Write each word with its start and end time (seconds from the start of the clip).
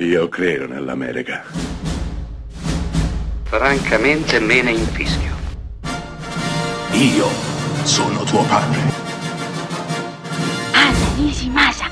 Io 0.00 0.28
credo 0.28 0.68
nell'America. 0.68 1.42
Francamente 3.42 4.38
me 4.38 4.62
ne 4.62 4.70
infischio. 4.70 5.34
Io 6.92 7.26
sono 7.82 8.22
tuo 8.22 8.44
padre. 8.44 8.80
Anna 10.72 11.14
Nishimasa. 11.16 11.90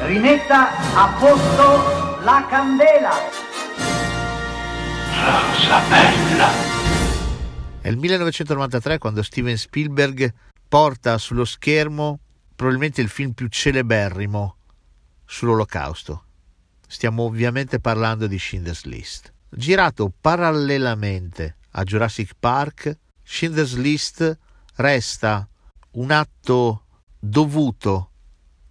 Rimetta 0.00 0.70
a 0.96 1.16
posto 1.16 2.24
la 2.24 2.44
candela. 2.50 3.12
Rosa 5.14 5.80
bella. 5.88 6.48
È 7.82 7.88
il 7.88 7.96
1993 7.96 8.98
quando 8.98 9.22
Steven 9.22 9.56
Spielberg 9.56 10.34
porta 10.66 11.18
sullo 11.18 11.44
schermo 11.44 12.18
probabilmente 12.56 13.00
il 13.00 13.08
film 13.08 13.30
più 13.30 13.46
celeberrimo 13.46 14.56
sull'olocausto. 15.30 16.24
Stiamo 16.88 17.22
ovviamente 17.22 17.78
parlando 17.78 18.26
di 18.26 18.36
Schindler's 18.36 18.84
List. 18.84 19.32
Girato 19.48 20.12
parallelamente 20.20 21.56
a 21.70 21.84
Jurassic 21.84 22.32
Park, 22.38 22.98
Schindler's 23.22 23.76
List 23.76 24.38
resta 24.74 25.48
un 25.92 26.10
atto 26.10 26.84
dovuto, 27.16 28.10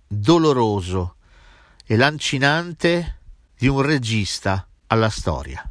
doloroso 0.06 1.16
e 1.86 1.96
lancinante 1.96 3.20
di 3.58 3.70
un 3.70 3.82
regista 3.82 4.68
alla 4.88 5.10
storia. 5.10 5.64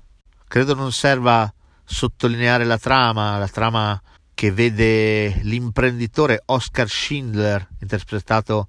Credo 0.46 0.74
non 0.74 0.90
serva 0.92 1.52
sottolineare 1.84 2.64
la 2.64 2.78
trama, 2.78 3.36
la 3.36 3.48
trama 3.48 4.00
che 4.32 4.52
vede 4.52 5.40
l'imprenditore 5.42 6.42
Oscar 6.46 6.88
Schindler, 6.88 7.68
interpretato 7.80 8.68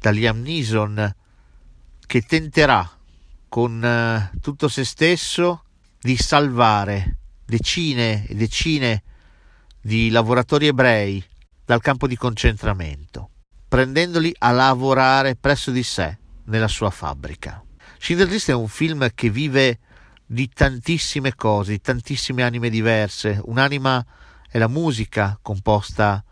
da 0.00 0.10
Liam 0.10 0.40
Neeson, 0.40 1.14
che 2.10 2.22
tenterà 2.22 2.90
con 3.48 3.84
eh, 3.84 4.32
tutto 4.40 4.66
se 4.66 4.84
stesso 4.84 5.62
di 6.00 6.16
salvare 6.16 7.18
decine 7.46 8.26
e 8.26 8.34
decine 8.34 9.04
di 9.80 10.10
lavoratori 10.10 10.66
ebrei 10.66 11.24
dal 11.64 11.80
campo 11.80 12.08
di 12.08 12.16
concentramento, 12.16 13.30
prendendoli 13.68 14.34
a 14.38 14.50
lavorare 14.50 15.36
presso 15.36 15.70
di 15.70 15.84
sé 15.84 16.18
nella 16.46 16.66
sua 16.66 16.90
fabbrica. 16.90 17.64
Schindler's 18.00 18.48
è 18.48 18.54
un 18.54 18.66
film 18.66 19.08
che 19.14 19.30
vive 19.30 19.78
di 20.26 20.48
tantissime 20.48 21.36
cose, 21.36 21.70
di 21.70 21.80
tantissime 21.80 22.42
anime 22.42 22.70
diverse. 22.70 23.40
Un'anima 23.44 24.04
è 24.50 24.58
la 24.58 24.66
musica 24.66 25.38
composta 25.40 26.24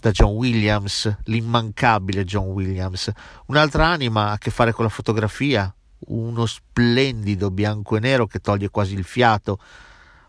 da 0.00 0.10
John 0.10 0.32
Williams, 0.32 1.16
l'immancabile 1.24 2.24
John 2.24 2.48
Williams. 2.48 3.10
Un'altra 3.46 3.86
anima 3.86 4.28
ha 4.28 4.32
a 4.32 4.38
che 4.38 4.50
fare 4.50 4.72
con 4.72 4.84
la 4.84 4.90
fotografia, 4.90 5.72
uno 6.08 6.46
splendido 6.46 7.50
bianco 7.50 7.96
e 7.96 8.00
nero 8.00 8.26
che 8.26 8.38
toglie 8.38 8.70
quasi 8.70 8.94
il 8.94 9.04
fiato. 9.04 9.58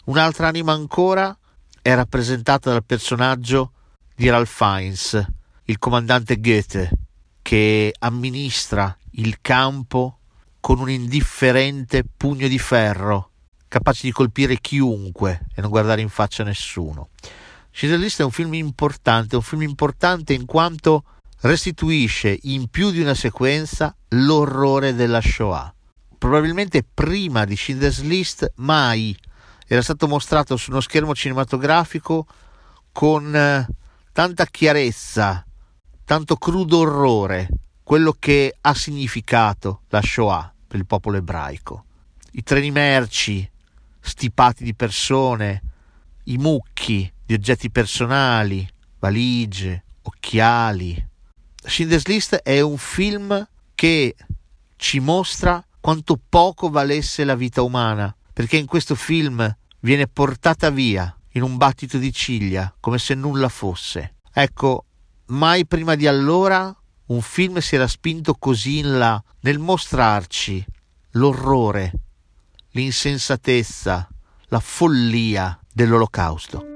Un'altra 0.06 0.48
anima 0.48 0.73
ancora 0.73 1.38
è 1.81 1.94
rappresentata 1.94 2.72
dal 2.72 2.84
personaggio 2.84 3.73
di 4.16 4.28
Ralph 4.30 4.50
Fiennes, 4.50 5.26
il 5.66 5.78
comandante 5.78 6.39
Goethe, 6.39 6.89
che 7.42 7.94
amministra 8.00 8.95
il 9.11 9.38
campo 9.42 10.20
con 10.59 10.80
un 10.80 10.89
indifferente 10.89 12.04
pugno 12.04 12.48
di 12.48 12.59
ferro, 12.59 13.31
capace 13.67 14.08
di 14.08 14.11
colpire 14.11 14.59
chiunque 14.59 15.48
e 15.56 15.61
non 15.61 15.70
guardare 15.70 16.02
in 16.02 16.09
faccia 16.09 16.44
nessuno. 16.44 17.09
Schindler 17.72 18.00
List 18.00 18.22
è 18.22 18.23
un 18.23 18.31
film 18.31 18.53
importante, 18.56 19.36
un 19.36 19.42
film 19.42 19.62
importante 19.62 20.34
in 20.34 20.45
quanto 20.45 21.03
restituisce 21.42 22.38
in 22.44 22.67
più 22.67 22.92
di 22.92 23.00
una 23.00 23.14
sequenza 23.14 23.95
l'orrore 24.09 24.94
della 24.94 25.22
Shoah. 25.22 25.73
Probabilmente 26.17 26.84
prima 26.84 27.45
di 27.45 27.56
Schindler's 27.56 28.02
List 28.02 28.52
mai 28.56 29.17
era 29.66 29.81
stato 29.81 30.08
mostrato 30.08 30.58
su 30.58 30.72
uno 30.72 30.81
schermo 30.81 31.14
cinematografico 31.16 32.26
con 32.92 33.33
eh, 33.33 33.67
tanta 34.11 34.45
chiarezza, 34.45 35.45
tanto 36.04 36.36
crudo 36.36 36.80
orrore, 36.80 37.48
quello 37.83 38.15
che 38.20 38.58
ha 38.60 38.73
significato 38.73 39.83
la 39.89 40.02
Shoah 40.02 40.54
per 40.67 40.80
il 40.80 40.86
popolo 40.86 41.17
ebraico. 41.17 41.86
I 42.32 42.44
treni 42.44 42.71
merci 42.71 43.49
stipati 43.99 44.64
di 44.64 44.76
persone, 44.76 45.61
i 46.26 46.38
mucchi 46.38 47.11
di 47.30 47.36
oggetti 47.36 47.70
personali, 47.70 48.67
valigie, 48.98 49.84
occhiali. 50.02 51.08
Schindler's 51.64 52.08
List 52.08 52.38
è 52.38 52.60
un 52.60 52.80
film 52.80 53.48
che 53.76 54.16
ci 54.78 55.00
mostra 55.00 55.64
quanto 55.80 56.20
poco 56.28 56.72
valesse 56.72 57.23
la 57.26 57.36
vita 57.36 57.62
umana, 57.62 58.16
perché 58.34 58.58
in 58.58 58.66
questo 58.66 58.95
film 58.95 59.56
viene 59.82 60.08
portata 60.08 60.72
via 60.72 61.16
in 61.34 61.44
un 61.44 61.56
battito 61.58 62.00
di 62.00 62.12
ciglia, 62.12 62.73
come 62.80 62.98
se 62.98 63.14
nulla 63.14 63.48
fosse. 63.48 64.16
Ecco, 64.34 64.86
mai 65.28 65.68
prima 65.68 65.94
di 65.94 66.08
allora 66.08 66.76
un 67.06 67.22
film 67.22 67.60
si 67.60 67.76
era 67.76 67.88
spinto 67.88 68.34
così 68.34 68.80
in 68.80 68.98
là 68.98 69.23
nel 69.42 69.60
mostrarci 69.60 70.66
l'orrore, 71.12 71.92
l'insensatezza, 72.72 74.10
la 74.48 74.60
follia 74.60 75.60
dell'olocausto. 75.72 76.69